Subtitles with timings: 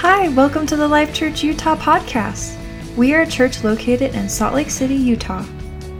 [0.00, 2.54] Hi, welcome to the Life Church Utah podcast.
[2.96, 5.42] We are a church located in Salt Lake City, Utah.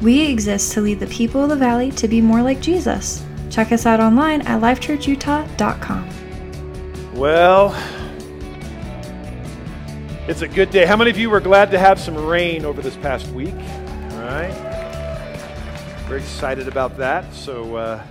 [0.03, 3.25] We exist to lead the people of the valley to be more like Jesus.
[3.49, 6.11] Check us out online at lifechurchutah.com.
[7.15, 7.75] Well,
[10.29, 10.85] it's a good day.
[10.85, 13.55] How many of you were glad to have some rain over this past week?
[13.55, 14.53] All right.
[16.07, 17.33] Very excited about that.
[17.33, 18.03] So, uh,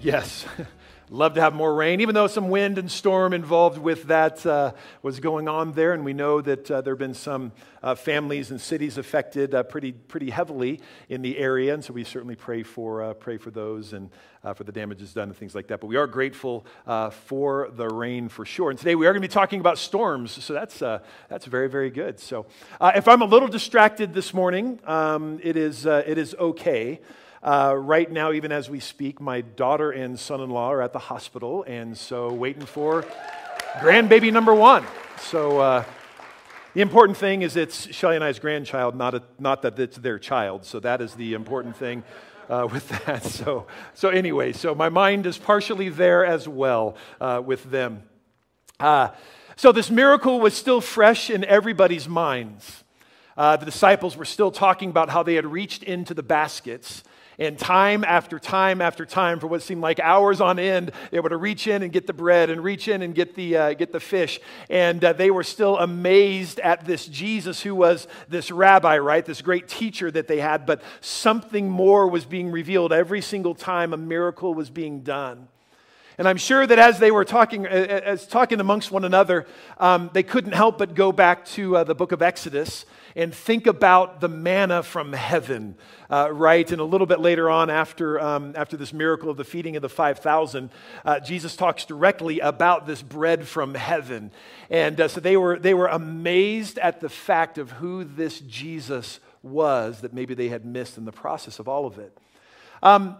[0.00, 0.46] yes.
[1.12, 4.72] Love to have more rain, even though some wind and storm involved with that uh,
[5.02, 5.92] was going on there.
[5.92, 7.50] And we know that uh, there have been some
[7.82, 11.74] uh, families and cities affected uh, pretty, pretty heavily in the area.
[11.74, 14.08] And so we certainly pray for, uh, pray for those and
[14.44, 15.80] uh, for the damages done and things like that.
[15.80, 16.64] But we are grateful
[17.10, 18.70] for the rain for sure.
[18.70, 20.30] And today we are going to be talking about storms.
[20.44, 22.20] So that's, that's very, very good.
[22.20, 22.46] So
[22.80, 27.00] if I'm a little distracted this morning, um, it, is, it is okay.
[27.42, 30.92] Uh, right now, even as we speak, my daughter and son in law are at
[30.92, 33.02] the hospital, and so waiting for
[33.78, 34.84] grandbaby number one.
[35.22, 35.84] So, uh,
[36.74, 40.18] the important thing is it's Shelly and I's grandchild, not, a, not that it's their
[40.18, 40.66] child.
[40.66, 42.04] So, that is the important thing.
[42.50, 43.22] Uh, with that.
[43.22, 48.02] So, so anyway, so my mind is partially there as well uh, with them.
[48.80, 49.10] Uh,
[49.54, 52.82] so this miracle was still fresh in everybody's minds.
[53.36, 57.04] Uh, the disciples were still talking about how they had reached into the baskets
[57.40, 61.30] and time after time after time, for what seemed like hours on end, they were
[61.30, 63.92] to reach in and get the bread and reach in and get the, uh, get
[63.92, 64.38] the fish.
[64.68, 69.24] And uh, they were still amazed at this Jesus who was this rabbi, right?
[69.24, 70.66] This great teacher that they had.
[70.66, 75.48] But something more was being revealed every single time a miracle was being done.
[76.18, 79.46] And I'm sure that as they were talking, as talking amongst one another,
[79.78, 82.84] um, they couldn't help but go back to uh, the book of Exodus
[83.16, 85.76] and think about the manna from heaven,
[86.10, 86.70] uh, right?
[86.70, 89.82] And a little bit later on, after, um, after this miracle of the feeding of
[89.82, 90.70] the 5,000,
[91.04, 94.30] uh, Jesus talks directly about this bread from heaven.
[94.68, 99.20] And uh, so they were, they were amazed at the fact of who this Jesus
[99.42, 102.16] was that maybe they had missed in the process of all of it.
[102.82, 103.16] Um,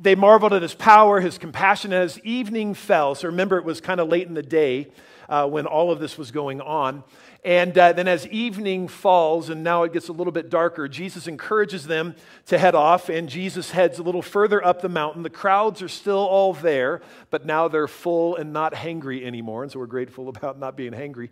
[0.00, 1.92] they marveled at his power, his compassion.
[1.92, 4.88] As evening fell, so remember it was kind of late in the day
[5.28, 7.04] uh, when all of this was going on.
[7.44, 11.28] And uh, then, as evening falls and now it gets a little bit darker, Jesus
[11.28, 12.16] encourages them
[12.46, 15.22] to head off, and Jesus heads a little further up the mountain.
[15.22, 17.00] The crowds are still all there,
[17.30, 19.62] but now they're full and not hangry anymore.
[19.62, 21.30] And so we're grateful about not being hangry.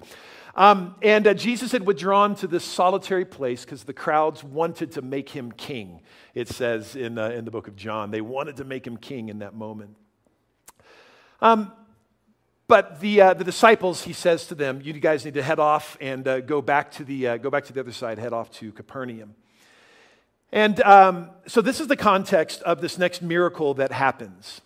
[0.55, 5.03] Um, and uh, Jesus had withdrawn to this solitary place because the crowds wanted to
[5.03, 6.01] make him king,
[6.35, 8.11] it says in, uh, in the book of John.
[8.11, 9.97] They wanted to make him king in that moment.
[11.43, 11.73] Um,
[12.69, 15.97] but the, uh, the disciples, he says to them, you guys need to head off
[16.01, 18.51] and uh, go, back to the, uh, go back to the other side, head off
[18.53, 19.35] to Capernaum.
[20.53, 24.61] And um, so this is the context of this next miracle that happens.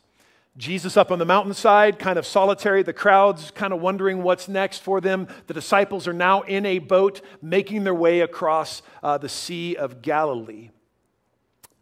[0.56, 4.78] Jesus up on the mountainside, kind of solitary, the crowds kind of wondering what's next
[4.78, 5.28] for them.
[5.46, 10.02] The disciples are now in a boat making their way across uh, the Sea of
[10.02, 10.70] Galilee.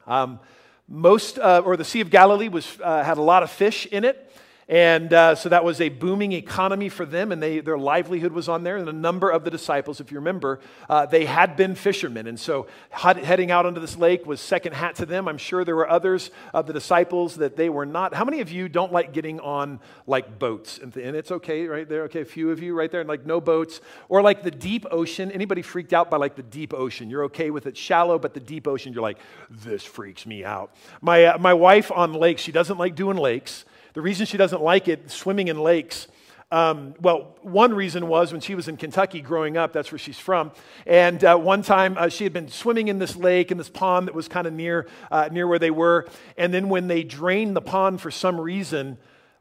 [0.07, 0.39] Um,
[0.89, 4.05] most, uh, or the Sea of Galilee was, uh, had a lot of fish in
[4.05, 4.31] it.
[4.69, 8.51] And uh, so that was a booming economy for them, and they, their livelihood was
[8.51, 8.77] on there.
[8.77, 12.27] And a number of the disciples, if you remember, uh, they had been fishermen.
[12.27, 15.27] And so heading out onto this lake was second hat to them.
[15.27, 18.13] I'm sure there were others of the disciples that they were not.
[18.13, 20.79] How many of you don't like getting on like boats?
[20.79, 22.03] And, and it's okay right there.
[22.03, 23.81] Okay, a few of you right there, and like no boats.
[24.11, 25.33] Or like the deep ocean.
[25.33, 27.09] Anybody freaked out by like the deep ocean?
[27.09, 29.19] You're okay with it shallow, but the deep ocean, you're like,
[29.49, 30.75] this freaks me out.
[31.01, 33.65] My, uh, my wife on lakes, she doesn't like doing lakes.
[33.99, 36.07] The reason she doesn't like it, swimming in lakes,
[36.53, 40.21] um, well, one reason was when she was in Kentucky growing up, that's where she's
[40.21, 40.53] from.
[40.87, 44.07] And uh, one time uh, she had been swimming in this lake, in this pond
[44.07, 46.07] that was kind of near, uh, near where they were.
[46.37, 48.99] And then when they drained the pond for some reason,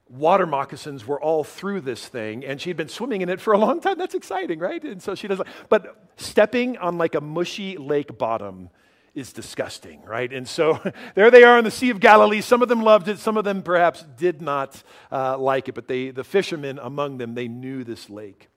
[0.09, 2.43] water moccasins were all through this thing.
[2.43, 3.99] And she'd been swimming in it for a long time.
[3.99, 4.83] That's exciting, right?
[4.83, 8.71] And so she doesn't, but stepping on like a mushy lake bottom
[9.17, 10.31] is disgusting, right?
[10.31, 10.79] And so
[11.15, 12.41] there they are in the Sea of Galilee.
[12.41, 15.87] Some of them loved it, some of them perhaps did not uh, like it, but
[15.87, 18.47] they, the fishermen among them, they knew this lake.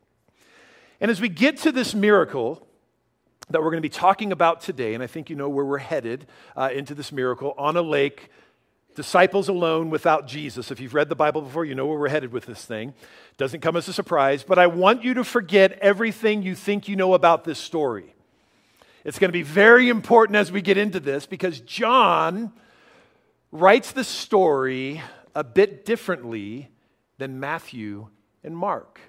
[1.00, 2.66] And as we get to this miracle
[3.48, 5.78] that we're going to be talking about today, and I think you know where we're
[5.78, 8.28] headed uh, into this miracle on a lake,
[8.94, 10.70] disciples alone without Jesus.
[10.70, 12.92] If you've read the Bible before, you know where we're headed with this thing.
[13.38, 16.96] Doesn't come as a surprise, but I want you to forget everything you think you
[16.96, 18.14] know about this story.
[19.04, 22.52] It's going to be very important as we get into this because John
[23.50, 25.02] writes the story
[25.34, 26.70] a bit differently
[27.18, 28.08] than Matthew
[28.44, 29.00] and Mark.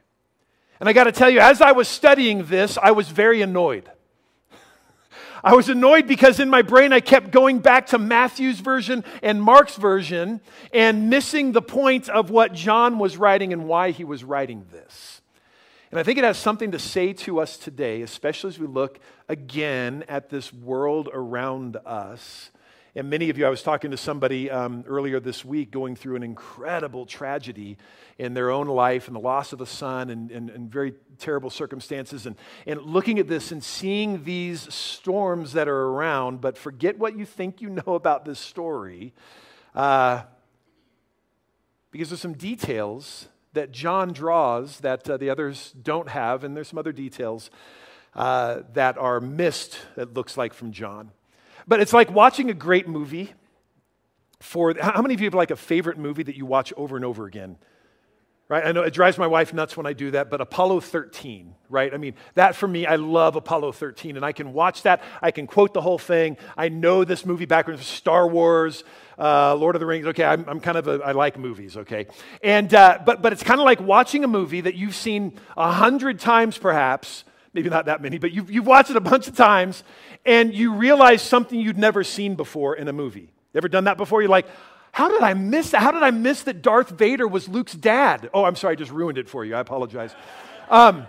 [0.79, 3.89] And I got to tell you, as I was studying this, I was very annoyed.
[5.43, 9.41] I was annoyed because in my brain I kept going back to Matthew's version and
[9.41, 10.41] Mark's version
[10.73, 15.20] and missing the point of what John was writing and why he was writing this.
[15.91, 18.99] And I think it has something to say to us today, especially as we look
[19.27, 22.49] again at this world around us.
[22.95, 26.15] And many of you, I was talking to somebody um, earlier this week going through
[26.15, 27.77] an incredible tragedy
[28.17, 31.49] in their own life and the loss of a son and, and, and, very terrible
[31.49, 32.25] circumstances.
[32.25, 37.17] And, and looking at this and seeing these storms that are around, but forget what
[37.17, 39.13] you think you know about this story,
[39.75, 40.23] uh,
[41.91, 46.69] because there's some details that John draws that uh, the others don't have, and there's
[46.69, 47.49] some other details
[48.15, 51.11] uh, that are missed, it looks like, from John.
[51.67, 53.33] But it's like watching a great movie.
[54.39, 57.05] For how many of you have like a favorite movie that you watch over and
[57.05, 57.57] over again?
[58.49, 58.65] Right?
[58.65, 61.93] I know it drives my wife nuts when I do that, but Apollo 13, right?
[61.93, 65.01] I mean, that for me, I love Apollo 13, and I can watch that.
[65.21, 66.35] I can quote the whole thing.
[66.57, 68.83] I know this movie backwards, Star Wars,
[69.21, 70.07] uh, Lord of the Rings.
[70.07, 72.07] Okay, I'm, I'm kind of a, I like movies, okay?
[72.43, 75.71] And, uh, but, but it's kind of like watching a movie that you've seen a
[75.71, 77.23] hundred times perhaps,
[77.53, 79.83] maybe not that many, but you've, you've watched it a bunch of times,
[80.25, 83.29] and you realize something you'd never seen before in a movie.
[83.53, 84.21] You ever done that before?
[84.21, 84.47] You're like,
[84.91, 85.81] how did I miss that?
[85.81, 88.29] How did I miss that Darth Vader was Luke's dad?
[88.33, 89.55] Oh, I'm sorry, I just ruined it for you.
[89.55, 90.15] I apologize.
[90.69, 91.05] Um,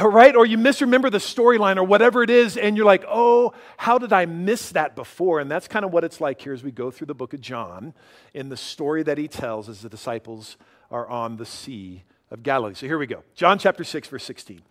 [0.04, 0.34] right?
[0.34, 4.12] Or you misremember the storyline or whatever it is, and you're like, oh, how did
[4.12, 5.40] I miss that before?
[5.40, 7.40] And that's kind of what it's like here as we go through the book of
[7.40, 7.92] John
[8.32, 10.56] in the story that he tells as the disciples
[10.90, 12.74] are on the Sea of Galilee.
[12.74, 13.22] So here we go.
[13.34, 14.62] John chapter 6, verse 16.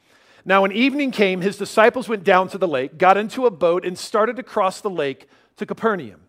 [0.45, 3.85] Now, when evening came, his disciples went down to the lake, got into a boat,
[3.85, 5.27] and started to cross the lake
[5.57, 6.21] to Capernaum.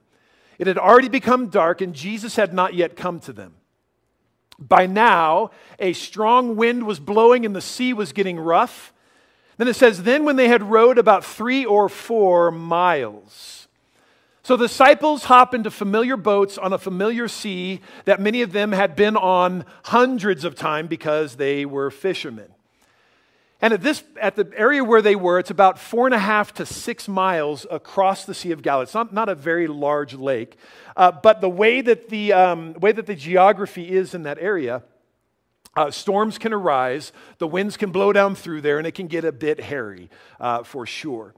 [0.59, 3.55] It had already become dark, and Jesus had not yet come to them.
[4.61, 8.93] By now, a strong wind was blowing, and the sea was getting rough.
[9.57, 13.69] Then it says, Then when they had rowed about three or four miles,
[14.43, 18.73] so the disciples hop into familiar boats on a familiar sea that many of them
[18.73, 22.49] had been on hundreds of times because they were fishermen.
[23.63, 26.55] And at, this, at the area where they were, it's about four and a half
[26.55, 28.85] to six miles across the Sea of Galilee.
[28.85, 30.57] It's not, not a very large lake,
[30.97, 34.83] uh, but the way that the, um, way that the geography is in that area,
[35.77, 39.25] uh, storms can arise, the winds can blow down through there, and it can get
[39.25, 40.09] a bit hairy
[40.41, 41.35] uh, for sure.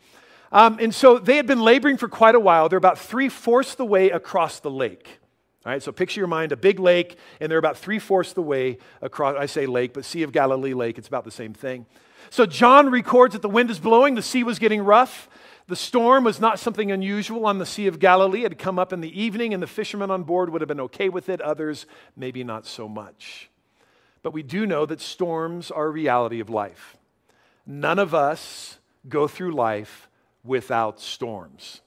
[0.52, 2.68] Um, and so they had been laboring for quite a while.
[2.68, 5.18] They're about three fourths the way across the lake.
[5.64, 8.42] All right, so picture your mind a big lake, and they're about three fourths the
[8.42, 9.36] way across.
[9.36, 11.86] I say lake, but Sea of Galilee lake, it's about the same thing.
[12.30, 15.28] So John records that the wind is blowing, the sea was getting rough.
[15.68, 18.40] The storm was not something unusual on the Sea of Galilee.
[18.40, 20.80] It had come up in the evening, and the fishermen on board would have been
[20.80, 21.40] okay with it.
[21.40, 21.86] Others,
[22.16, 23.48] maybe not so much.
[24.22, 26.96] But we do know that storms are a reality of life.
[27.64, 28.78] None of us
[29.08, 30.08] go through life
[30.44, 31.80] without storms.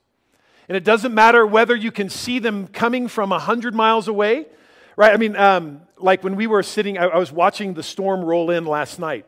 [0.68, 4.48] And it doesn't matter whether you can see them coming from 100 miles away,
[4.96, 5.14] right?
[5.14, 8.50] I mean, um, like when we were sitting, I, I was watching the storm roll
[8.50, 9.26] in last night.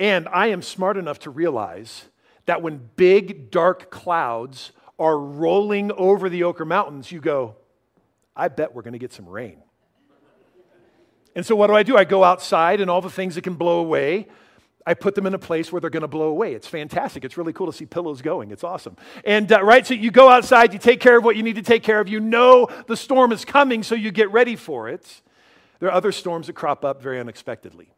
[0.00, 2.06] And I am smart enough to realize
[2.46, 7.56] that when big, dark clouds are rolling over the Oquirrh Mountains, you go,
[8.34, 9.58] I bet we're going to get some rain.
[11.36, 11.98] And so, what do I do?
[11.98, 14.26] I go outside and all the things that can blow away,
[14.86, 16.54] I put them in a place where they're going to blow away.
[16.54, 17.22] It's fantastic.
[17.22, 18.50] It's really cool to see pillows going.
[18.50, 18.96] It's awesome.
[19.22, 21.62] And, uh, right, so you go outside, you take care of what you need to
[21.62, 22.08] take care of.
[22.08, 25.20] You know the storm is coming, so you get ready for it.
[25.78, 27.92] There are other storms that crop up very unexpectedly.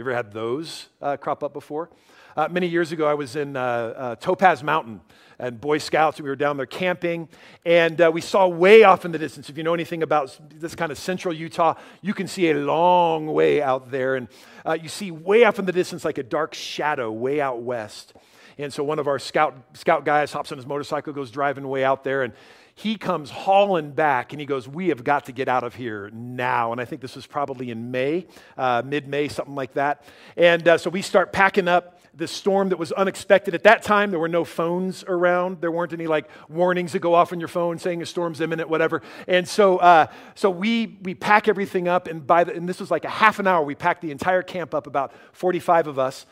[0.00, 1.90] You ever had those uh, crop up before?
[2.34, 5.02] Uh, many years ago, I was in uh, uh Topaz Mountain
[5.38, 7.28] and Boy Scouts, and we were down there camping,
[7.66, 9.50] and uh, we saw way off in the distance.
[9.50, 13.26] If you know anything about this kind of central Utah, you can see a long
[13.26, 14.28] way out there, and
[14.64, 18.14] uh, you see way off in the distance like a dark shadow way out west.
[18.56, 21.84] And so one of our scout, scout guys hops on his motorcycle, goes driving way
[21.84, 22.32] out there, and
[22.74, 26.10] he comes hauling back and he goes, We have got to get out of here
[26.12, 26.72] now.
[26.72, 30.04] And I think this was probably in May, uh, mid May, something like that.
[30.36, 33.54] And uh, so we start packing up this storm that was unexpected.
[33.54, 35.60] At that time, there were no phones around.
[35.60, 38.68] There weren't any like warnings that go off on your phone saying a storm's imminent,
[38.68, 39.02] whatever.
[39.28, 42.08] And so, uh, so we, we pack everything up.
[42.08, 43.64] And, by the, and this was like a half an hour.
[43.64, 46.26] We packed the entire camp up, about 45 of us.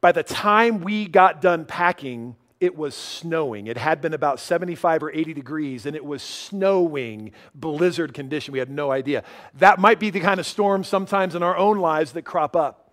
[0.00, 3.66] By the time we got done packing, it was snowing.
[3.66, 8.52] It had been about 75 or 80 degrees, and it was snowing, blizzard condition.
[8.52, 9.22] We had no idea.
[9.58, 12.90] That might be the kind of storm sometimes in our own lives that crop up.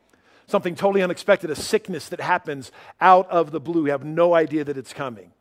[0.47, 3.83] Something totally unexpected, a sickness that happens out of the blue.
[3.83, 5.31] We have no idea that it's coming.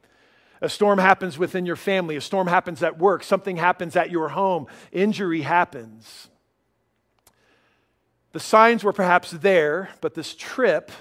[0.60, 4.28] A storm happens within your family, a storm happens at work, something happens at your
[4.28, 6.28] home, injury happens.
[8.32, 10.92] The signs were perhaps there, but this trip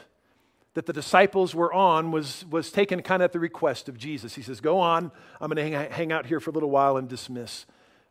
[0.80, 4.36] that the disciples were on was, was taken kind of at the request of Jesus.
[4.36, 6.96] He says, Go on, I'm going to hang, hang out here for a little while
[6.96, 7.66] and dismiss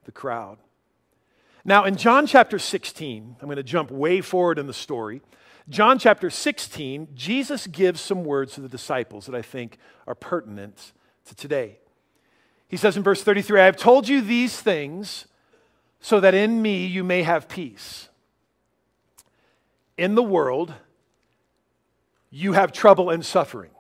[0.05, 0.59] the crowd.
[1.65, 5.23] Now, in John chapter 16, I'm going to jump way forward in the story.
[5.71, 10.93] John chapter 16, Jesus gives some words to the disciples that I think are pertinent
[11.25, 11.79] to today.
[12.69, 15.25] He says in verse 33, I have told you these things
[16.01, 18.11] so that in me you may have peace.
[19.97, 20.75] In the world,
[22.31, 23.71] you have trouble and suffering.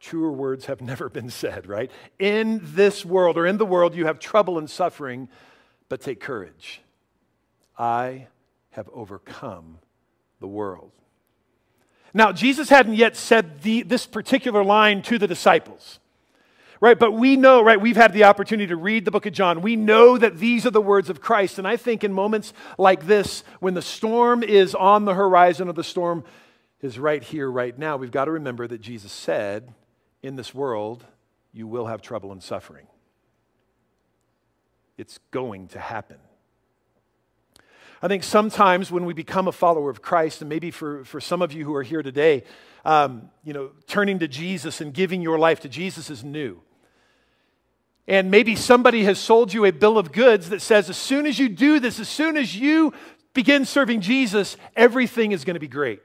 [0.00, 1.90] Truer words have never been said, right?
[2.18, 5.28] In this world, or in the world, you have trouble and suffering,
[5.88, 6.80] but take courage.
[7.78, 8.28] I
[8.70, 9.78] have overcome
[10.40, 10.92] the world.
[12.12, 15.98] Now, Jesus hadn't yet said the, this particular line to the disciples,
[16.80, 16.98] right?
[16.98, 17.78] But we know, right?
[17.78, 19.60] We've had the opportunity to read the book of John.
[19.60, 21.58] We know that these are the words of Christ.
[21.58, 25.74] And I think in moments like this, when the storm is on the horizon or
[25.74, 26.24] the storm
[26.82, 29.72] is right here, right now, we've got to remember that Jesus said,
[30.22, 31.04] In this world,
[31.52, 32.86] you will have trouble and suffering.
[34.98, 36.18] It's going to happen.
[38.02, 41.40] I think sometimes when we become a follower of Christ, and maybe for, for some
[41.40, 42.44] of you who are here today,
[42.84, 46.60] um, you know, turning to Jesus and giving your life to Jesus is new.
[48.06, 51.38] And maybe somebody has sold you a bill of goods that says, as soon as
[51.38, 52.92] you do this, as soon as you
[53.34, 56.00] begin serving Jesus, everything is going to be great.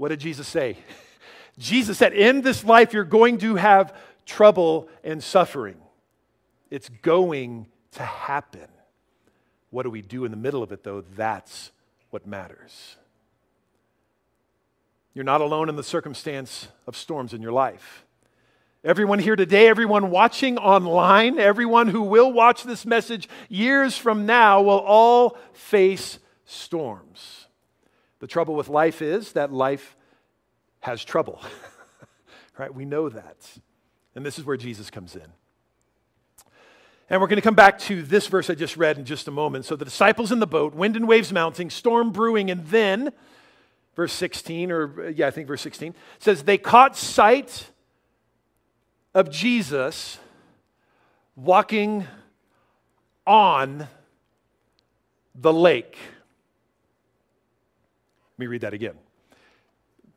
[0.00, 0.78] What did Jesus say?
[1.58, 5.76] Jesus said, In this life, you're going to have trouble and suffering.
[6.70, 8.66] It's going to happen.
[9.68, 11.04] What do we do in the middle of it, though?
[11.16, 11.70] That's
[12.08, 12.96] what matters.
[15.12, 18.06] You're not alone in the circumstance of storms in your life.
[18.82, 24.62] Everyone here today, everyone watching online, everyone who will watch this message years from now
[24.62, 27.39] will all face storms.
[28.20, 29.96] The trouble with life is that life
[30.80, 31.42] has trouble.
[32.58, 32.72] right?
[32.72, 33.36] We know that.
[34.14, 35.26] And this is where Jesus comes in.
[37.08, 39.32] And we're going to come back to this verse I just read in just a
[39.32, 39.64] moment.
[39.64, 43.12] So the disciples in the boat, wind and waves mounting, storm brewing, and then,
[43.96, 47.70] verse 16, or yeah, I think verse 16, says, they caught sight
[49.12, 50.18] of Jesus
[51.34, 52.06] walking
[53.26, 53.88] on
[55.34, 55.96] the lake.
[58.40, 58.94] Me read that again.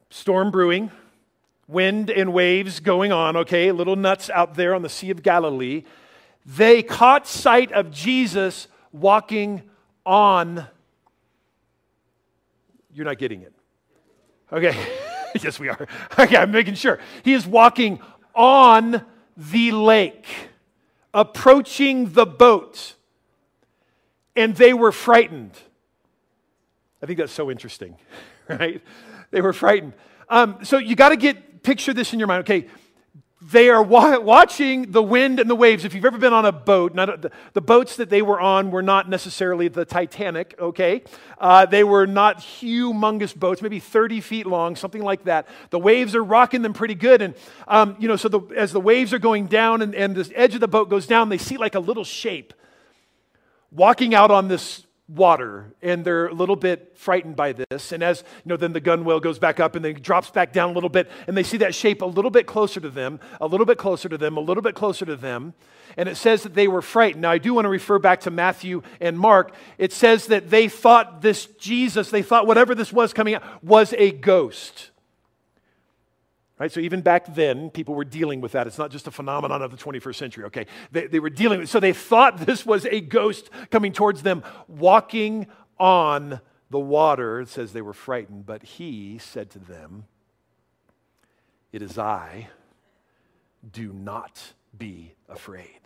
[0.10, 0.92] Storm brewing,
[1.68, 5.84] wind and waves going on, okay, little nuts out there on the Sea of Galilee
[6.46, 9.63] they caught sight of Jesus walking
[10.06, 10.68] on.
[12.94, 13.53] You're not getting it.
[14.51, 14.75] Okay.
[15.42, 15.88] yes, we are.
[16.20, 17.00] Okay, I'm making sure.
[17.24, 18.00] He is walking
[18.36, 19.03] on
[19.36, 20.27] the lake,
[21.13, 22.96] approaching the boat,
[24.36, 25.58] and they were frightened.
[27.04, 27.98] I think that's so interesting,
[28.48, 28.82] right?
[29.32, 29.92] They were frightened.
[30.30, 32.42] Um, so you got to get picture this in your mind.
[32.42, 32.70] Okay,
[33.42, 35.84] they are wa- watching the wind and the waves.
[35.84, 38.72] If you've ever been on a boat, not, the, the, boats that they were on
[38.72, 41.04] were not necessarily the Titanic, okay?
[41.38, 45.50] Uh, they were not humongous boats, maybe 30 feet long, something like that.
[45.72, 47.22] The waves are rocking them pretty good.
[47.22, 47.36] And,
[47.68, 50.54] um, you know, so the, as the waves are going down and, and the edge
[50.54, 52.54] of the boat goes down, they see like a little shape
[53.72, 57.92] walking out on this water and they're a little bit frightened by this.
[57.92, 60.70] And as you know then the gunwale goes back up and then drops back down
[60.70, 63.48] a little bit and they see that shape a little bit closer to them a
[63.48, 65.54] little bit closer to them a little bit closer to them.
[65.98, 67.22] And it says that they were frightened.
[67.22, 69.54] Now i do want to refer back to matthew and mark.
[69.78, 73.94] It says that they thought this jesus they thought whatever this was coming out was
[73.98, 74.92] a ghost
[76.63, 76.72] Right?
[76.72, 78.67] So even back then, people were dealing with that.
[78.67, 80.65] It's not just a phenomenon of the 21st century, okay?
[80.93, 84.43] They, they were dealing with So they thought this was a ghost coming towards them,
[84.70, 86.39] walking on
[86.70, 87.41] the water.
[87.41, 90.05] It says they were frightened, but he said to them,
[91.74, 92.48] It is I.
[93.70, 95.82] Do not be afraid.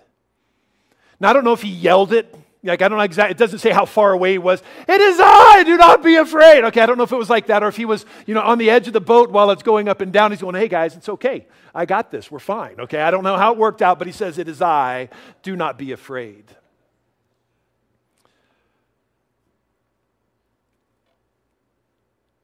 [1.20, 3.60] Now, I don't know if he yelled it like, I don't know exactly, it doesn't
[3.60, 4.62] say how far away he was.
[4.88, 6.64] It is I, do not be afraid.
[6.66, 8.42] Okay, I don't know if it was like that or if he was, you know,
[8.42, 10.32] on the edge of the boat while it's going up and down.
[10.32, 11.46] He's going, hey guys, it's okay.
[11.74, 12.32] I got this.
[12.32, 12.80] We're fine.
[12.80, 15.10] Okay, I don't know how it worked out, but he says, it is I,
[15.44, 16.46] do not be afraid.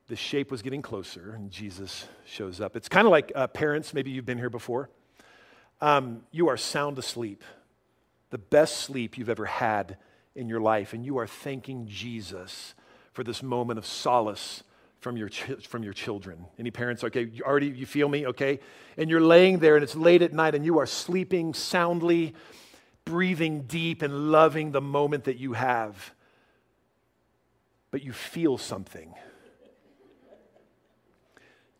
[0.08, 2.75] The shape was getting closer, and Jesus shows up.
[2.75, 4.89] It's kind of like uh, parents, maybe you've been here before.
[5.82, 7.43] Um, you are sound asleep,
[8.33, 9.95] the best sleep you've ever had
[10.33, 12.73] in your life, and you are thanking Jesus
[13.11, 14.63] for this moment of solace
[15.01, 15.29] from your,
[15.67, 16.47] from your children.
[16.57, 18.59] Any parents, okay, you already, you feel me, okay?
[18.97, 22.33] And you're laying there and it's late at night and you are sleeping soundly,
[23.05, 26.15] breathing deep and loving the moment that you have.
[27.91, 29.13] But you feel something.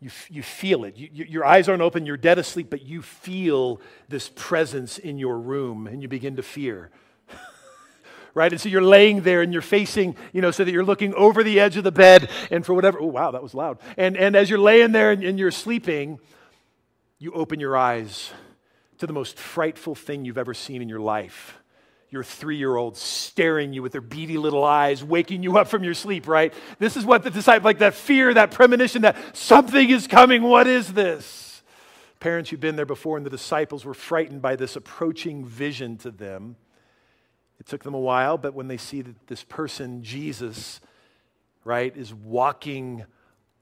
[0.04, 0.98] You, you feel it.
[0.98, 5.16] You, you, your eyes aren't open, you're dead asleep, but you feel this presence in
[5.16, 6.90] your room and you begin to fear.
[8.34, 8.52] right?
[8.52, 11.42] And so you're laying there and you're facing, you know, so that you're looking over
[11.42, 13.78] the edge of the bed and for whatever, oh, wow, that was loud.
[13.96, 16.18] And, and as you're laying there and, and you're sleeping,
[17.18, 18.30] you open your eyes
[18.98, 21.58] to the most frightful thing you've ever seen in your life.
[22.14, 25.82] Your three year old staring you with their beady little eyes, waking you up from
[25.82, 26.54] your sleep, right?
[26.78, 30.42] This is what the disciple, like that fear, that premonition that something is coming.
[30.42, 31.64] What is this?
[32.20, 36.12] Parents, you've been there before, and the disciples were frightened by this approaching vision to
[36.12, 36.54] them.
[37.58, 40.80] It took them a while, but when they see that this person, Jesus,
[41.64, 43.06] right, is walking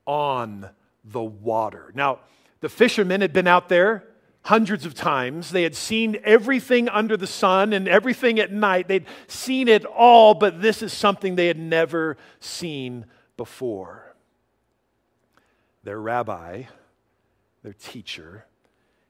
[0.07, 0.69] on
[1.05, 1.91] the water.
[1.95, 2.19] Now,
[2.61, 4.05] the fishermen had been out there
[4.45, 5.51] hundreds of times.
[5.51, 8.89] They had seen everything under the sun and everything at night.
[8.89, 13.07] They'd seen it all, but this is something they had never seen
[13.37, 14.15] before.
[15.85, 16.65] Their rabbi,
[17.63, 18.47] their teacher,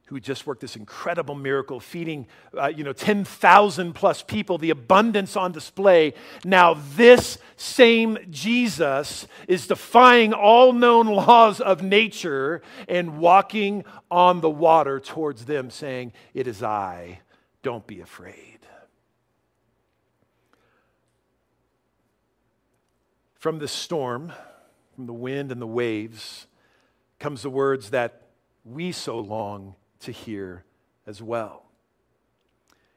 [0.05, 5.35] who just worked this incredible miracle, feeding uh, you know 10,000 plus people, the abundance
[5.35, 6.13] on display.
[6.43, 14.49] Now this same Jesus is defying all known laws of nature and walking on the
[14.49, 17.21] water towards them, saying, "It is I.
[17.61, 18.59] Don't be afraid."
[23.35, 24.33] From the storm,
[24.95, 26.47] from the wind and the waves,
[27.19, 28.27] comes the words that
[28.65, 30.63] we so long to hear
[31.05, 31.63] as well.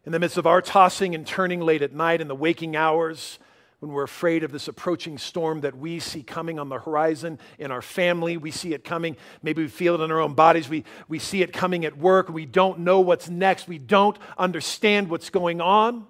[0.04, 3.38] In the midst of our tossing and turning late at night in the waking hours,
[3.80, 7.70] when we're afraid of this approaching storm that we see coming on the horizon in
[7.70, 9.16] our family, we see it coming.
[9.42, 10.68] Maybe we feel it in our own bodies.
[10.68, 12.28] We, we see it coming at work.
[12.28, 13.68] We don't know what's next.
[13.68, 16.06] We don't understand what's going on.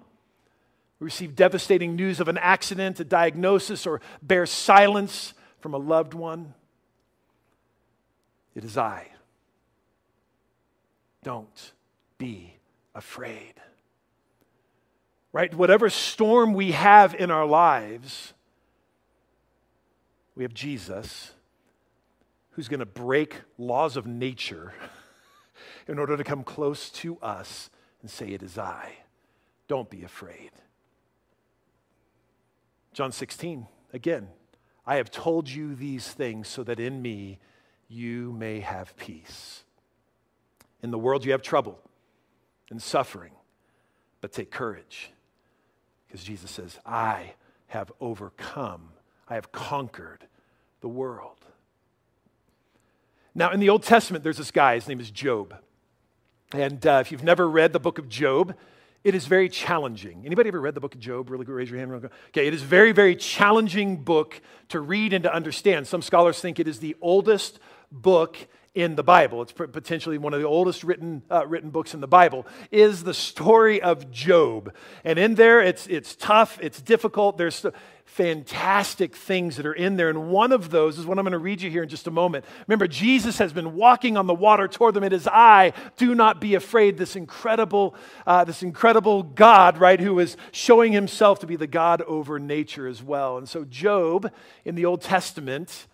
[0.99, 6.13] We receive devastating news of an accident, a diagnosis, or bare silence from a loved
[6.13, 6.53] one.
[8.55, 9.07] It is I.
[11.27, 11.73] Don't
[12.17, 12.53] be
[12.95, 13.55] afraid.
[15.33, 15.53] Right?
[15.53, 18.33] Whatever storm we have in our lives,
[20.35, 21.33] we have Jesus
[22.51, 24.73] who's going to break laws of nature
[25.89, 27.69] in order to come close to us
[28.01, 28.93] and say, It is I.
[29.67, 30.51] Don't be afraid.
[32.93, 34.29] John 16, again,
[34.85, 37.39] I have told you these things so that in me
[37.89, 39.65] you may have peace.
[40.83, 41.79] In the world, you have trouble
[42.69, 43.31] and suffering,
[44.21, 45.11] but take courage
[46.07, 47.33] because Jesus says, I
[47.67, 48.89] have overcome,
[49.27, 50.25] I have conquered
[50.81, 51.37] the world.
[53.35, 55.55] Now, in the Old Testament, there's this guy, his name is Job.
[56.53, 58.55] And uh, if you've never read the book of Job,
[59.03, 60.23] it is very challenging.
[60.25, 61.29] Anybody ever read the book of Job?
[61.29, 62.09] Really, raise your hand.
[62.29, 65.87] Okay, it is very, very challenging book to read and to understand.
[65.87, 67.59] Some scholars think it is the oldest
[67.91, 68.37] book
[68.77, 69.41] in the Bible.
[69.41, 73.13] It's potentially one of the oldest written, uh, written books in the Bible, is the
[73.13, 74.71] story of Job.
[75.03, 77.39] And in there, it's, it's tough, it's difficult.
[77.39, 77.65] There's
[78.05, 80.09] fantastic things that are in there.
[80.09, 82.11] And one of those is what I'm going to read you here in just a
[82.11, 82.45] moment.
[82.67, 85.03] Remember, Jesus has been walking on the water toward them.
[85.03, 85.73] It is I.
[85.97, 86.99] Do not be afraid.
[86.99, 87.95] This incredible,
[88.27, 92.87] uh, this incredible God, right, who is showing himself to be the God over nature
[92.87, 93.39] as well.
[93.39, 94.31] And so, Job
[94.65, 95.87] in the Old Testament,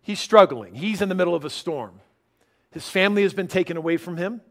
[0.00, 0.76] he's struggling.
[0.76, 2.00] He's in the middle of a storm.
[2.76, 4.42] His family has been taken away from him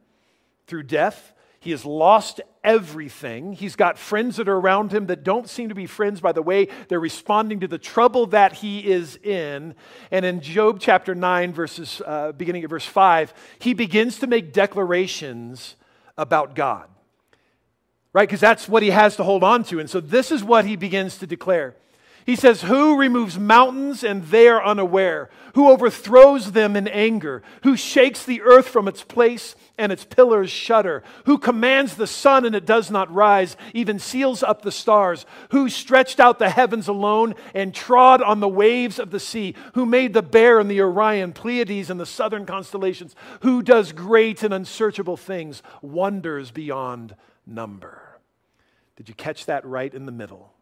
[0.65, 1.31] through death.
[1.59, 3.53] He has lost everything.
[3.53, 6.41] He's got friends that are around him that don't seem to be friends by the
[6.41, 9.75] way they're responding to the trouble that he is in.
[10.09, 14.51] And in Job chapter 9, verses, uh, beginning at verse 5, he begins to make
[14.51, 15.75] declarations
[16.17, 16.89] about God,
[18.11, 18.27] right?
[18.27, 19.79] Because that's what he has to hold on to.
[19.79, 21.75] And so this is what he begins to declare.
[22.25, 25.29] He says, Who removes mountains and they are unaware?
[25.53, 27.43] Who overthrows them in anger?
[27.61, 31.03] Who shakes the earth from its place and its pillars shudder?
[31.25, 35.27] Who commands the sun and it does not rise, even seals up the stars?
[35.51, 39.53] Who stretched out the heavens alone and trod on the waves of the sea?
[39.75, 43.15] Who made the bear and the Orion, Pleiades and the southern constellations?
[43.41, 48.19] Who does great and unsearchable things, wonders beyond number?
[48.95, 50.54] Did you catch that right in the middle?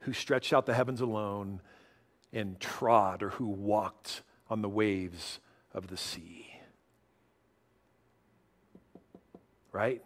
[0.00, 1.60] Who stretched out the heavens alone
[2.32, 5.40] and trod or who walked on the waves
[5.72, 6.46] of the sea.
[9.72, 10.02] Right?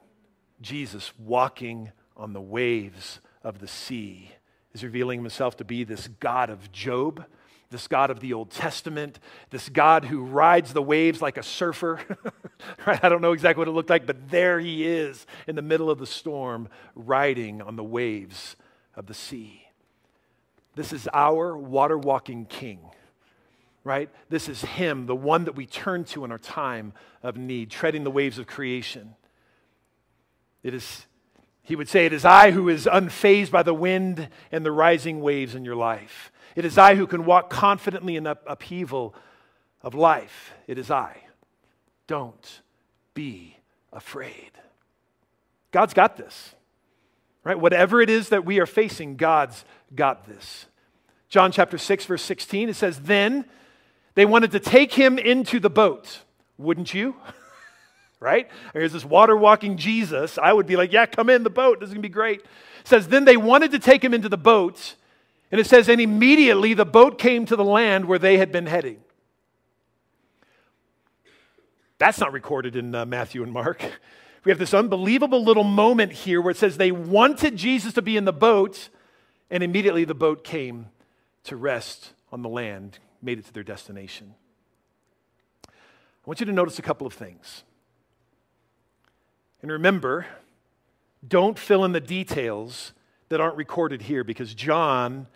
[0.60, 4.30] Jesus walking on the waves of the sea
[4.74, 7.24] is revealing himself to be this God of Job,
[7.70, 9.18] this God of the Old Testament,
[9.50, 12.00] this God who rides the waves like a surfer.
[12.86, 13.02] right?
[13.02, 15.90] I don't know exactly what it looked like, but there he is in the middle
[15.90, 18.56] of the storm, riding on the waves
[18.94, 19.61] of the sea.
[20.74, 22.80] This is our water walking king,
[23.84, 24.08] right?
[24.30, 28.04] This is him, the one that we turn to in our time of need, treading
[28.04, 29.14] the waves of creation.
[30.62, 31.06] It is
[31.62, 35.20] He would say, It is I who is unfazed by the wind and the rising
[35.20, 36.32] waves in your life.
[36.56, 39.14] It is I who can walk confidently in the upheaval
[39.82, 40.52] of life.
[40.66, 41.16] It is I.
[42.06, 42.62] Don't
[43.14, 43.56] be
[43.92, 44.50] afraid.
[45.70, 46.54] God's got this.
[47.44, 47.58] Right?
[47.58, 50.66] Whatever it is that we are facing, God's got this.
[51.28, 53.46] John chapter 6 verse 16 it says then
[54.14, 56.20] they wanted to take him into the boat.
[56.58, 57.16] Wouldn't you?
[58.20, 58.48] right?
[58.72, 60.38] Here's this water walking Jesus.
[60.38, 61.80] I would be like, yeah, come in the boat.
[61.80, 62.40] This is going to be great.
[62.40, 64.96] It says, then they wanted to take him into the boat.
[65.50, 68.66] And it says, and immediately the boat came to the land where they had been
[68.66, 68.98] heading.
[71.98, 73.84] That's not recorded in uh, Matthew and Mark.
[74.44, 78.16] We have this unbelievable little moment here where it says they wanted Jesus to be
[78.16, 78.88] in the boat,
[79.52, 80.86] and immediately the boat came
[81.44, 84.34] to rest on the land, made it to their destination.
[85.68, 85.70] I
[86.24, 87.62] want you to notice a couple of things.
[89.60, 90.24] And remember,
[91.26, 92.94] don't fill in the details
[93.28, 95.26] that aren't recorded here because John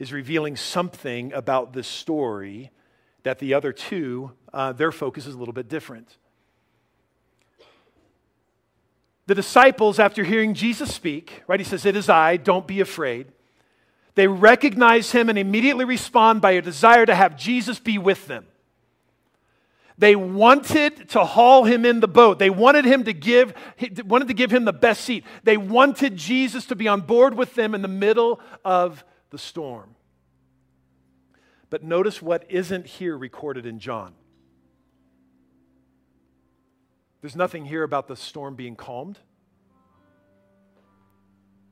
[0.00, 2.72] is revealing something about this story
[3.22, 6.16] that the other two, uh, their focus is a little bit different.
[9.26, 13.28] The disciples, after hearing Jesus speak, right, he says, It is I, don't be afraid.
[14.14, 18.46] They recognize him and immediately respond by a desire to have Jesus be with them.
[19.98, 22.38] They wanted to haul him in the boat.
[22.38, 23.54] They wanted him to give,
[24.04, 25.24] wanted to give him the best seat.
[25.44, 29.94] They wanted Jesus to be on board with them in the middle of the storm.
[31.70, 34.14] But notice what isn't here recorded in John.
[37.20, 39.18] There's nothing here about the storm being calmed.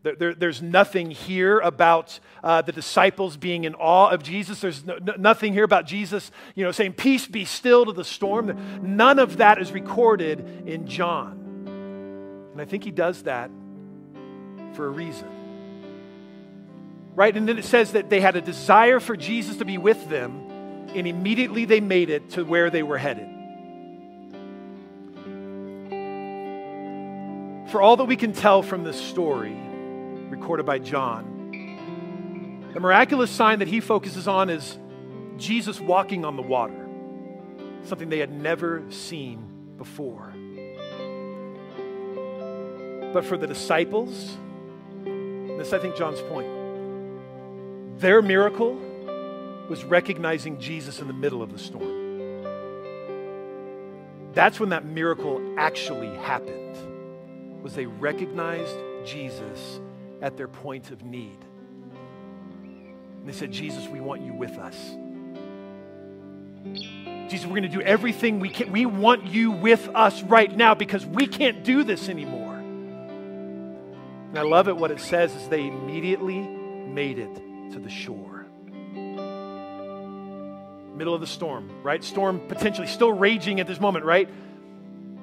[0.03, 4.61] There, there, there's nothing here about uh, the disciples being in awe of Jesus.
[4.61, 8.05] There's no, no, nothing here about Jesus, you know, saying, "Peace be still to the
[8.05, 11.67] storm." None of that is recorded in John,
[12.53, 13.51] and I think he does that
[14.73, 15.29] for a reason,
[17.15, 17.37] right?
[17.37, 20.89] And then it says that they had a desire for Jesus to be with them,
[20.95, 23.29] and immediately they made it to where they were headed.
[27.71, 29.57] For all that we can tell from this story
[30.31, 32.71] recorded by John.
[32.73, 34.79] The miraculous sign that he focuses on is
[35.37, 36.89] Jesus walking on the water,
[37.85, 40.33] something they had never seen before.
[43.13, 44.37] But for the disciples,
[45.05, 46.47] this I think John's point,
[47.99, 48.81] their miracle
[49.69, 52.01] was recognizing Jesus in the middle of the storm.
[54.33, 56.77] That's when that miracle actually happened.
[57.63, 59.81] Was they recognized Jesus
[60.23, 61.39] at their point of need.
[63.21, 64.77] And they said, Jesus, we want you with us.
[67.31, 68.73] Jesus, we're going to do everything we can.
[68.73, 72.57] We want you with us right now because we can't do this anymore.
[72.57, 77.35] And I love it what it says is they immediately made it
[77.73, 78.47] to the shore.
[80.97, 82.03] Middle of the storm, right?
[82.03, 84.29] Storm potentially still raging at this moment, right?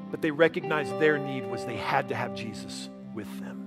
[0.10, 3.67] But they recognized their need was they had to have Jesus with them.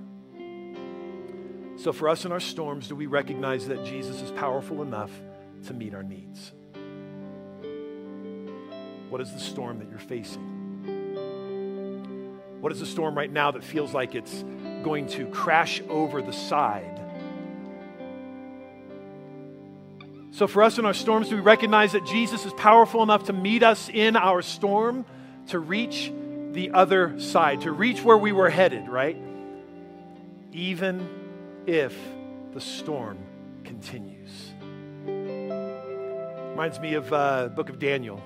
[1.81, 5.09] So, for us in our storms, do we recognize that Jesus is powerful enough
[5.65, 6.51] to meet our needs?
[9.09, 10.59] What is the storm that you're facing?
[12.61, 14.43] What is the storm right now that feels like it's
[14.83, 17.01] going to crash over the side?
[20.29, 23.33] So, for us in our storms, do we recognize that Jesus is powerful enough to
[23.33, 25.03] meet us in our storm,
[25.47, 26.13] to reach
[26.51, 29.17] the other side, to reach where we were headed, right?
[30.51, 31.20] Even
[31.67, 31.97] if
[32.53, 33.17] the storm
[33.63, 34.51] continues.
[36.51, 38.21] Reminds me of uh, book of Daniel,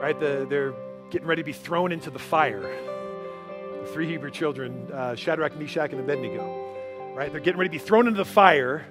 [0.00, 0.18] right?
[0.18, 0.74] The, they're
[1.10, 2.62] getting ready to be thrown into the fire.
[2.62, 7.30] The three Hebrew children, uh, Shadrach, Meshach, and Abednego, right?
[7.30, 8.86] They're getting ready to be thrown into the fire.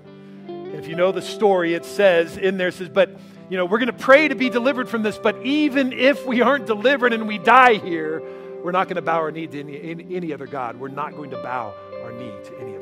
[0.48, 3.10] And if you know the story, it says in there, says, but
[3.50, 6.42] you know, we're going to pray to be delivered from this, but even if we
[6.42, 8.22] aren't delivered and we die here,
[8.64, 10.80] we're not going to bow our knee to any, any, any other God.
[10.80, 12.76] We're not going to bow our knee to any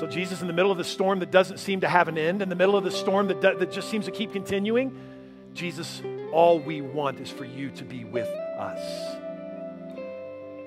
[0.00, 2.40] so, Jesus, in the middle of the storm that doesn't seem to have an end,
[2.40, 4.98] in the middle of the storm that, do, that just seems to keep continuing,
[5.52, 6.00] Jesus,
[6.32, 8.80] all we want is for you to be with us.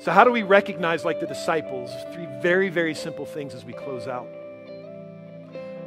[0.04, 3.74] So, how do we recognize, like the disciples, three very, very simple things as we
[3.74, 4.28] close out?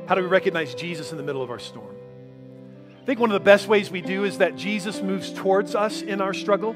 [0.09, 1.95] How do we recognize Jesus in the middle of our storm?
[3.01, 6.03] I think one of the best ways we do is that Jesus moves towards us
[6.03, 6.75] in our struggle.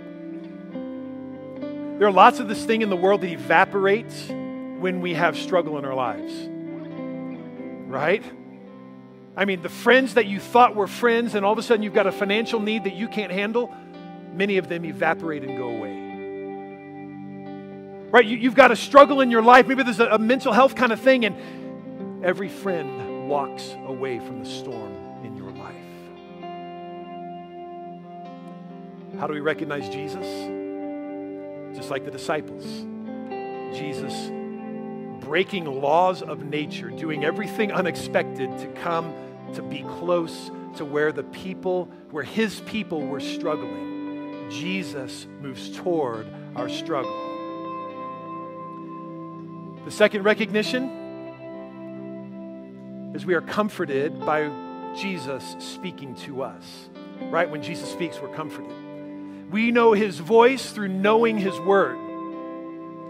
[1.98, 5.76] There are lots of this thing in the world that evaporates when we have struggle
[5.76, 6.33] in our lives
[7.90, 8.24] right?
[9.37, 11.94] I mean, the friends that you thought were friends, and all of a sudden you've
[11.94, 13.74] got a financial need that you can't handle,
[14.33, 15.96] many of them evaporate and go away.
[18.11, 18.24] right?
[18.24, 19.66] You, have got a struggle in your life.
[19.66, 24.42] Maybe there's a, a mental health kind of thing, and every friend walks away from
[24.42, 25.74] the storm in your life.
[29.18, 30.26] How do we recognize Jesus?
[31.76, 32.64] Just like the disciples.
[33.72, 34.31] Jesus
[35.20, 39.14] breaking laws of nature, doing everything unexpected to come
[39.54, 44.48] to be close to where the people, where his people were struggling.
[44.50, 47.28] Jesus moves toward our struggle.
[49.85, 50.90] The second recognition
[53.14, 54.50] is we are comforted by
[54.96, 56.88] Jesus speaking to us.
[57.22, 57.48] Right?
[57.48, 58.72] When Jesus speaks, we're comforted.
[59.50, 61.98] We know his voice through knowing his word.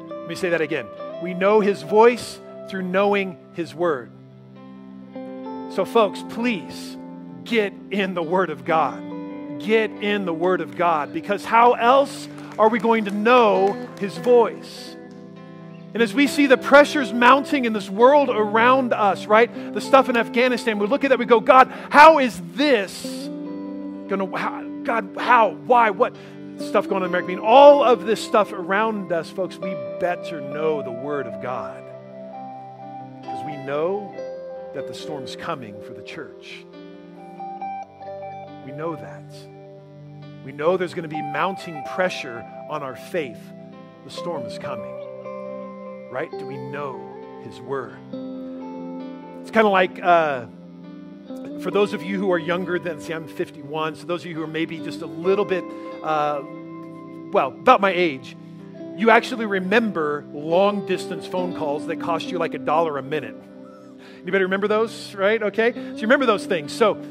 [0.08, 0.86] Let me say that again.
[1.22, 4.10] We know his voice through knowing his word.
[5.70, 6.96] So, folks, please
[7.44, 9.02] get in the word of God.
[9.60, 12.28] Get in the word of God because how else
[12.58, 14.96] are we going to know his voice?
[15.92, 19.74] And as we see the pressures mounting in this world around us, right?
[19.74, 23.02] The stuff in Afghanistan, we look at that, we go, God, how is this
[24.08, 26.14] going to, God, how, why, what?
[26.60, 27.32] Stuff going on in America.
[27.32, 31.42] I mean, all of this stuff around us, folks, we better know the Word of
[31.42, 31.82] God.
[33.20, 34.14] Because we know
[34.74, 36.64] that the storm's coming for the church.
[38.64, 39.32] We know that.
[40.44, 43.40] We know there's going to be mounting pressure on our faith.
[44.04, 45.00] The storm is coming
[46.10, 46.30] right?
[46.30, 47.00] Do we know
[47.44, 47.96] His Word?
[49.40, 50.46] It's kind of like uh,
[51.62, 54.34] for those of you who are younger than, see, I'm 51, so those of you
[54.34, 55.64] who are maybe just a little bit,
[56.02, 56.42] uh,
[57.32, 58.36] well, about my age,
[58.96, 63.36] you actually remember long distance phone calls that cost you like a dollar a minute.
[64.22, 65.42] Anybody remember those, right?
[65.42, 65.72] Okay.
[65.72, 66.72] So you remember those things.
[66.72, 67.02] So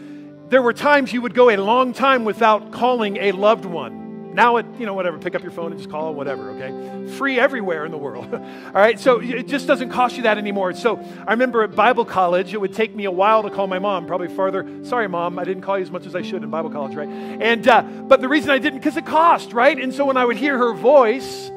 [0.49, 3.98] there were times you would go a long time without calling a loved one.
[4.33, 7.11] Now it, you know, whatever, pick up your phone and just call, whatever, okay?
[7.17, 8.31] Free everywhere in the world.
[8.33, 10.73] All right, so it just doesn't cost you that anymore.
[10.73, 13.79] So I remember at Bible college, it would take me a while to call my
[13.79, 14.67] mom, probably farther.
[14.83, 17.09] Sorry, mom, I didn't call you as much as I should in Bible college, right?
[17.09, 19.77] And, uh, but the reason I didn't, because it cost, right?
[19.77, 21.49] And so when I would hear her voice,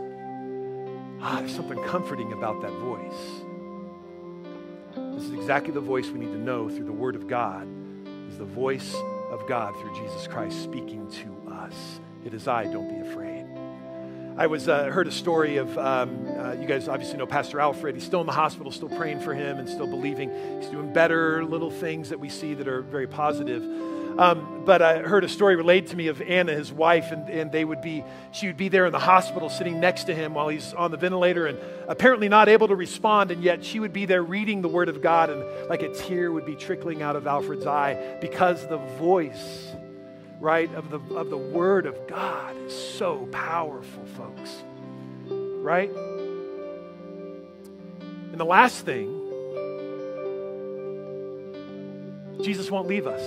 [1.21, 3.43] ah, there's something comforting about that voice.
[5.15, 7.69] This is exactly the voice we need to know through the Word of God,
[8.29, 8.95] is the voice
[9.31, 12.01] of God through Jesus Christ speaking to us.
[12.25, 13.47] It is I, don't be afraid.
[14.37, 17.95] I was uh, heard a story of um, uh, you guys obviously know Pastor Alfred.
[17.95, 20.31] He's still in the hospital, still praying for him, and still believing.
[20.61, 23.63] He's doing better little things that we see that are very positive.
[24.19, 27.51] Um, but I heard a story relayed to me of Anna, his wife, and, and
[27.51, 30.49] they would be, she would be there in the hospital sitting next to him while
[30.49, 31.59] he's on the ventilator and
[31.89, 33.31] apparently not able to respond.
[33.31, 36.31] And yet she would be there reading the Word of God, and like a tear
[36.31, 39.73] would be trickling out of Alfred's eye because the voice
[40.42, 44.64] right, of the, of the Word of God is so powerful, folks.
[45.28, 45.90] Right?
[48.00, 49.20] And the last thing,
[52.42, 53.22] Jesus won't leave us.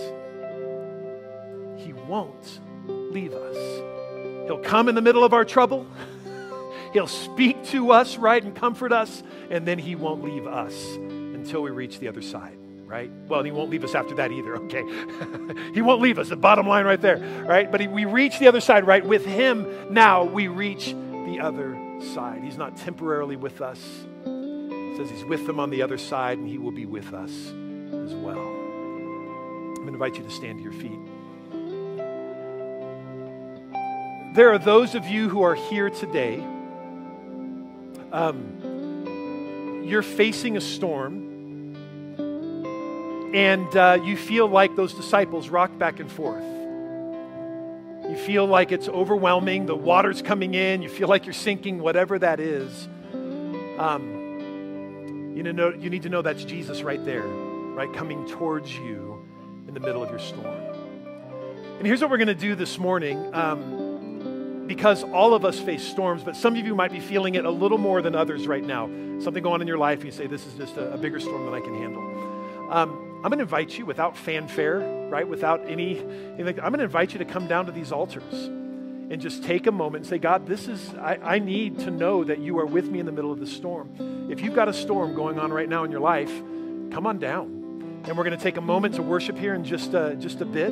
[1.82, 3.56] He won't leave us.
[4.46, 5.88] He'll come in the middle of our trouble.
[6.94, 11.62] He'll speak to us, right, and comfort us, and then He won't leave us until
[11.62, 12.58] we reach the other side?
[13.28, 14.84] Well, he won't leave us after that either, okay?
[15.74, 17.72] he won't leave us, the bottom line right there, right?
[17.72, 19.04] But he, we reach the other side, right?
[19.04, 20.88] With him now, we reach
[21.26, 21.76] the other
[22.14, 22.44] side.
[22.44, 23.80] He's not temporarily with us.
[24.26, 27.32] He says he's with them on the other side, and he will be with us
[27.32, 28.38] as well.
[28.38, 31.00] I'm going to invite you to stand to your feet.
[34.36, 36.44] There are those of you who are here today.
[38.12, 41.25] Um, you're facing a storm
[43.36, 46.42] and uh, you feel like those disciples rock back and forth.
[48.10, 52.18] You feel like it's overwhelming, the water's coming in, you feel like you're sinking, whatever
[52.18, 52.88] that is.
[53.78, 59.28] Um, you, know, you need to know that's Jesus right there, right, coming towards you
[59.68, 60.46] in the middle of your storm.
[61.78, 63.36] And here's what we're going to do this morning.
[63.36, 67.44] Um, because all of us face storms, but some of you might be feeling it
[67.44, 68.88] a little more than others right now.
[69.20, 71.20] Something going on in your life, and you say, This is just a, a bigger
[71.20, 72.72] storm than I can handle.
[72.72, 75.28] Um, I'm going to invite you without fanfare, right?
[75.28, 79.44] Without any, I'm going to invite you to come down to these altars and just
[79.44, 82.60] take a moment and say, God, this is, I, I need to know that you
[82.60, 84.30] are with me in the middle of the storm.
[84.30, 86.32] If you've got a storm going on right now in your life,
[86.92, 88.04] come on down.
[88.06, 90.46] And we're going to take a moment to worship here in just, uh, just a
[90.46, 90.70] bit.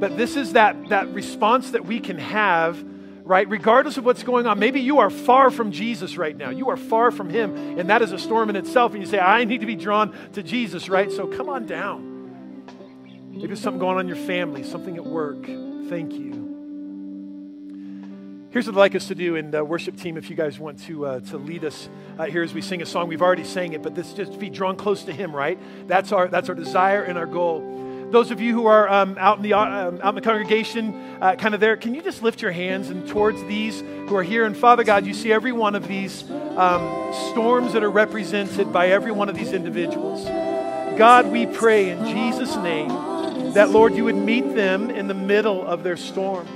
[0.00, 2.84] But this is that, that response that we can have
[3.28, 3.46] right?
[3.48, 6.48] Regardless of what's going on, maybe you are far from Jesus right now.
[6.48, 8.94] You are far from Him, and that is a storm in itself.
[8.94, 11.12] And you say, I need to be drawn to Jesus, right?
[11.12, 12.64] So come on down.
[13.30, 15.44] Maybe there's something going on in your family, something at work.
[15.44, 16.38] Thank you.
[18.50, 20.82] Here's what I'd like us to do, and the worship team, if you guys want
[20.84, 23.08] to uh, to lead us uh, here as we sing a song.
[23.08, 25.58] We've already sang it, but this just be drawn close to Him, right?
[25.86, 27.87] That's our that's our desire and our goal.
[28.10, 30.94] Those of you who are um, out in the uh, um, out in the congregation,
[31.20, 34.22] uh, kind of there, can you just lift your hands and towards these who are
[34.22, 34.46] here?
[34.46, 38.88] And Father God, you see every one of these um, storms that are represented by
[38.88, 40.24] every one of these individuals.
[40.98, 42.88] God, we pray in Jesus' name
[43.52, 46.46] that Lord, you would meet them in the middle of their storm.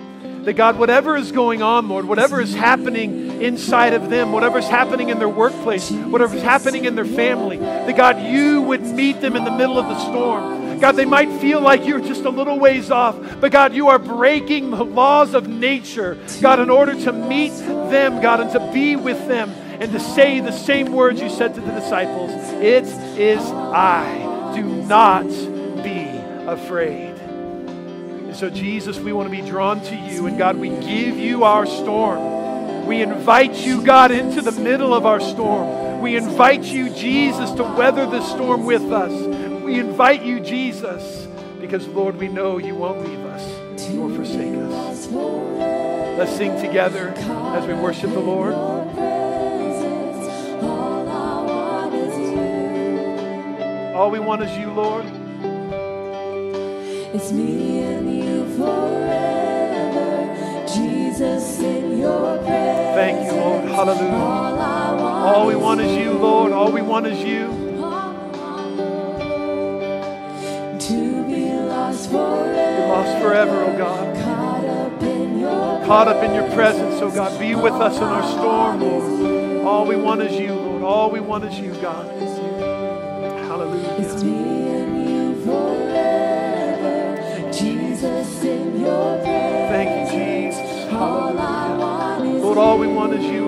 [0.44, 4.66] That God, whatever is going on, Lord, whatever is happening inside of them, whatever is
[4.66, 9.20] happening in their workplace, whatever is happening in their family, that God, you would meet
[9.20, 10.61] them in the middle of the storm.
[10.82, 14.00] God, they might feel like you're just a little ways off, but God, you are
[14.00, 18.96] breaking the laws of nature, God, in order to meet them, God, and to be
[18.96, 22.82] with them and to say the same words you said to the disciples It
[23.16, 24.52] is I.
[24.56, 25.28] Do not
[25.84, 26.08] be
[26.48, 27.10] afraid.
[27.10, 30.26] And so, Jesus, we want to be drawn to you.
[30.26, 32.86] And God, we give you our storm.
[32.86, 36.00] We invite you, God, into the middle of our storm.
[36.00, 39.31] We invite you, Jesus, to weather the storm with us.
[39.62, 41.28] We invite you, Jesus,
[41.60, 45.08] because, Lord, we know you won't leave us nor forsake us.
[46.18, 48.54] Let's sing together as we worship the Lord.
[53.94, 55.04] All we want is you, Lord.
[57.14, 60.26] It's me and you forever.
[60.66, 62.96] Jesus in your presence.
[62.96, 63.64] Thank you, Lord.
[63.68, 64.14] Hallelujah.
[64.14, 66.52] All All we want is you, Lord.
[66.52, 67.61] All we want is you.
[73.22, 74.16] Forever, oh God.
[74.16, 77.38] Caught up in your Caught up in your presence, oh God.
[77.38, 79.64] Be with us in our storm, Lord.
[79.66, 80.82] All we want is you, Lord.
[80.82, 82.06] All we want is you, God.
[82.20, 82.38] It's
[83.48, 84.24] Hallelujah.
[84.24, 87.52] me and you forever.
[87.52, 89.70] Jesus in your presence.
[89.70, 90.92] Thank you, Jesus.
[90.92, 91.78] All I Hallelujah.
[91.78, 93.41] want is Lord, all we want is you,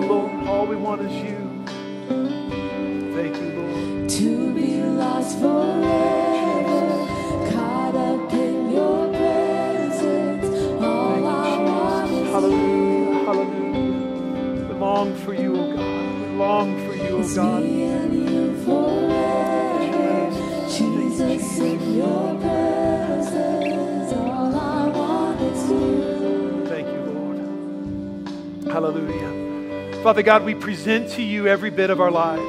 [28.75, 30.03] Hallelujah.
[30.03, 32.43] Father God, we present to you every bit of our lives.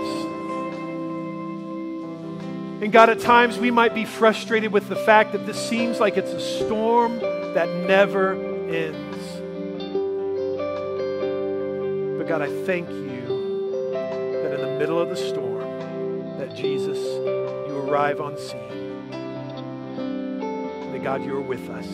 [2.82, 6.16] And God, at times we might be frustrated with the fact that this seems like
[6.16, 8.32] it's a storm that never
[8.68, 9.24] ends.
[12.18, 17.84] But God, I thank you that in the middle of the storm, that Jesus, you
[17.86, 18.58] arrive on scene.
[19.96, 21.86] And that God, you're with us.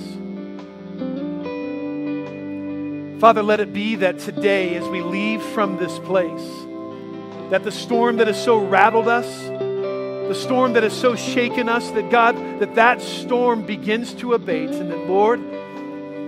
[3.23, 6.43] Father, let it be that today, as we leave from this place,
[7.51, 11.89] that the storm that has so rattled us, the storm that has so shaken us,
[11.93, 15.39] that God, that that storm begins to abate, and that, Lord,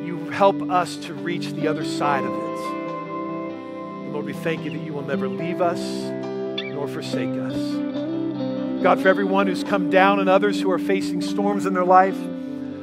[0.07, 4.13] you help us to reach the other side of it.
[4.13, 8.83] Lord, we thank you that you will never leave us nor forsake us.
[8.85, 12.17] God, for everyone who's come down and others who are facing storms in their life,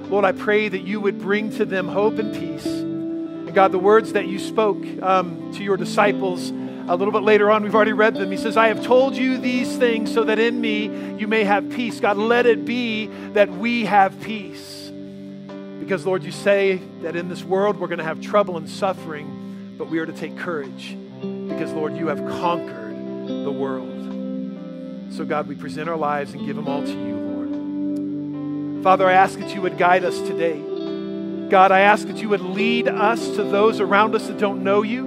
[0.10, 2.81] Lord, I pray that you would bring to them hope and peace.
[3.52, 7.64] God, the words that you spoke um, to your disciples a little bit later on,
[7.64, 8.32] we've already read them.
[8.32, 11.70] He says, I have told you these things so that in me you may have
[11.70, 12.00] peace.
[12.00, 14.90] God, let it be that we have peace.
[15.80, 19.76] Because, Lord, you say that in this world we're going to have trouble and suffering,
[19.78, 20.98] but we are to take courage.
[21.22, 23.90] Because, Lord, you have conquered the world.
[25.14, 28.84] So, God, we present our lives and give them all to you, Lord.
[28.84, 30.62] Father, I ask that you would guide us today.
[31.52, 34.84] God, I ask that you would lead us to those around us that don't know
[34.84, 35.04] you.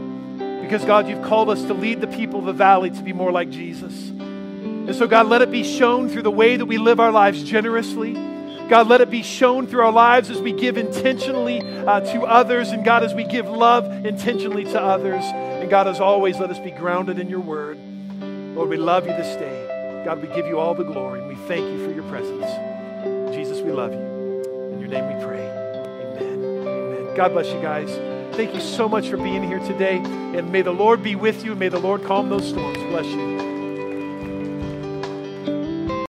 [0.60, 3.32] Because, God, you've called us to lead the people of the valley to be more
[3.32, 4.10] like Jesus.
[4.10, 7.42] And so, God, let it be shown through the way that we live our lives
[7.42, 8.12] generously.
[8.68, 12.72] God, let it be shown through our lives as we give intentionally uh, to others.
[12.72, 15.24] And, God, as we give love intentionally to others.
[15.24, 17.78] And, God, as always, let us be grounded in your word.
[18.54, 20.02] Lord, we love you this day.
[20.04, 21.20] God, we give you all the glory.
[21.20, 23.34] And we thank you for your presence.
[23.34, 24.72] Jesus, we love you.
[24.74, 25.63] In your name we pray.
[27.14, 27.90] God bless you guys.
[28.36, 29.98] Thank you so much for being here today.
[29.98, 31.52] And may the Lord be with you.
[31.52, 32.78] And may the Lord calm those storms.
[32.78, 33.53] Bless you.